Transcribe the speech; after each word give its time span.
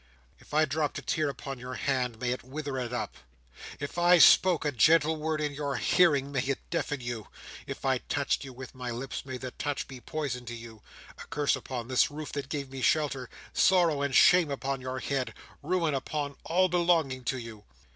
"If 0.39 0.51
I 0.51 0.65
dropped 0.65 0.97
a 0.97 1.03
tear 1.03 1.29
upon 1.29 1.59
your 1.59 1.75
hand, 1.75 2.19
may 2.19 2.31
it 2.31 2.43
wither 2.43 2.79
it 2.79 2.91
up! 2.91 3.17
If 3.79 3.99
I 3.99 4.17
spoke 4.17 4.65
a 4.65 4.71
gentle 4.71 5.15
word 5.17 5.39
in 5.39 5.53
your 5.53 5.75
hearing, 5.75 6.31
may 6.31 6.41
it 6.41 6.57
deafen 6.71 7.01
you! 7.01 7.27
If 7.67 7.85
I 7.85 7.99
touched 7.99 8.43
you 8.43 8.51
with 8.51 8.73
my 8.73 8.89
lips, 8.89 9.27
may 9.27 9.37
the 9.37 9.51
touch 9.51 9.87
be 9.87 10.01
poison 10.01 10.43
to 10.45 10.55
you! 10.55 10.81
A 11.19 11.27
curse 11.27 11.55
upon 11.55 11.87
this 11.87 12.09
roof 12.09 12.31
that 12.31 12.49
gave 12.49 12.71
me 12.71 12.81
shelter! 12.81 13.29
Sorrow 13.53 14.01
and 14.01 14.15
shame 14.15 14.49
upon 14.49 14.81
your 14.81 14.97
head! 14.97 15.35
Ruin 15.61 15.93
upon 15.93 16.35
all 16.45 16.67
belonging 16.67 17.23
to 17.25 17.37
you!" 17.37 17.65